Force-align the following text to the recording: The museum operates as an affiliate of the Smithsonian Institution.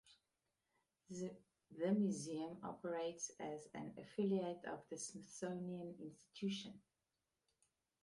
The 1.11 1.37
museum 1.91 2.57
operates 2.63 3.29
as 3.39 3.69
an 3.75 3.93
affiliate 3.99 4.65
of 4.65 4.81
the 4.89 4.97
Smithsonian 4.97 5.95
Institution. 5.99 6.81